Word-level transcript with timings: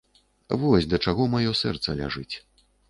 Вось 0.61 0.89
да 0.93 1.01
чаго 1.09 1.29
маё 1.37 1.51
сэрца 1.63 1.99
ляжыць. 2.03 2.35